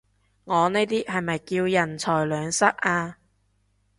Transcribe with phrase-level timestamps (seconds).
[0.45, 3.17] 我呢啲係咪叫人財兩失啊？